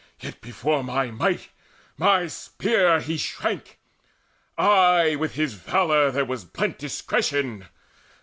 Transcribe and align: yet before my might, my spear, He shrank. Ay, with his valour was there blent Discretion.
yet 0.19 0.41
before 0.41 0.83
my 0.83 1.11
might, 1.11 1.49
my 1.95 2.25
spear, 2.25 2.99
He 2.99 3.17
shrank. 3.17 3.77
Ay, 4.57 5.15
with 5.15 5.35
his 5.35 5.53
valour 5.53 6.09
was 6.25 6.43
there 6.43 6.51
blent 6.53 6.79
Discretion. 6.79 7.67